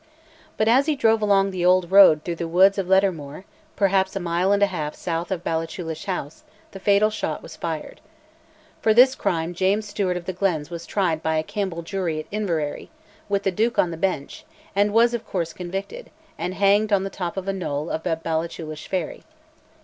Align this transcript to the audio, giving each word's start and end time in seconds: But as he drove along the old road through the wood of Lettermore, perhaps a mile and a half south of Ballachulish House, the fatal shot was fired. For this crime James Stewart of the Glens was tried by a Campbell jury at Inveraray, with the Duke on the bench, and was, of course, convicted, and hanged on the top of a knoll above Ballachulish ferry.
But 0.57 0.67
as 0.67 0.87
he 0.87 0.95
drove 0.95 1.21
along 1.21 1.51
the 1.51 1.63
old 1.63 1.91
road 1.91 2.23
through 2.23 2.37
the 2.37 2.47
wood 2.47 2.79
of 2.79 2.87
Lettermore, 2.87 3.45
perhaps 3.75 4.15
a 4.15 4.19
mile 4.19 4.51
and 4.51 4.63
a 4.63 4.73
half 4.73 4.95
south 4.95 5.29
of 5.29 5.43
Ballachulish 5.43 6.05
House, 6.05 6.43
the 6.71 6.79
fatal 6.79 7.11
shot 7.11 7.43
was 7.43 7.55
fired. 7.55 8.01
For 8.81 8.95
this 8.95 9.13
crime 9.13 9.53
James 9.53 9.87
Stewart 9.87 10.17
of 10.17 10.25
the 10.25 10.33
Glens 10.33 10.71
was 10.71 10.87
tried 10.87 11.21
by 11.21 11.37
a 11.37 11.43
Campbell 11.43 11.83
jury 11.83 12.19
at 12.19 12.25
Inveraray, 12.31 12.89
with 13.29 13.43
the 13.43 13.51
Duke 13.51 13.77
on 13.77 13.91
the 13.91 13.95
bench, 13.95 14.43
and 14.75 14.91
was, 14.91 15.13
of 15.13 15.23
course, 15.23 15.53
convicted, 15.53 16.09
and 16.35 16.55
hanged 16.55 16.91
on 16.91 17.03
the 17.03 17.11
top 17.11 17.37
of 17.37 17.47
a 17.47 17.53
knoll 17.53 17.91
above 17.91 18.23
Ballachulish 18.23 18.87
ferry. 18.87 19.21